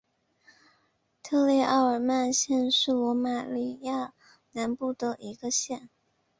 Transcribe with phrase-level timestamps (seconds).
[1.21, 4.15] 特列奥尔曼县是罗马尼亚
[4.53, 5.91] 南部的一个县。